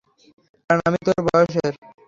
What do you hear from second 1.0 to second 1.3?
তোর